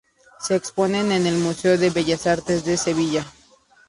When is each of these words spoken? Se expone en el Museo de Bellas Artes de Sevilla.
Se 0.39 0.55
expone 0.55 1.01
en 1.15 1.27
el 1.27 1.35
Museo 1.37 1.77
de 1.77 1.91
Bellas 1.91 2.25
Artes 2.25 2.65
de 2.65 2.75
Sevilla. 2.75 3.23